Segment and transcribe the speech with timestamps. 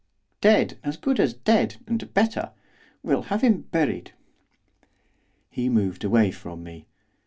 [0.41, 0.79] dead!
[0.83, 1.75] as good as dead!
[1.85, 2.53] and better!
[3.03, 4.13] We'll have him buried.'
[5.51, 6.87] He moved away from me.